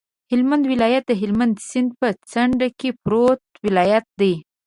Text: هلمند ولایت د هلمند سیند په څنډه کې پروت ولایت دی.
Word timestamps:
هلمند 0.31 0.63
ولایت 0.71 1.03
د 1.07 1.11
هلمند 1.21 1.55
سیند 1.69 1.89
په 1.99 2.07
څنډه 2.31 2.67
کې 2.79 2.89
پروت 3.03 3.41
ولایت 3.65 4.05
دی. 4.19 4.33